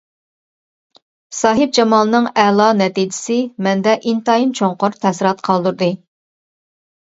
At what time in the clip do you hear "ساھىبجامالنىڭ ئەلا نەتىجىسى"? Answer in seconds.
1.39-3.37